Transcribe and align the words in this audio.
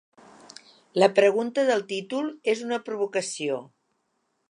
La 1.03 1.09
pregunta 1.19 1.67
del 1.69 1.85
títol 1.93 2.33
és 2.55 2.67
una 2.71 2.83
provocació. 2.89 3.63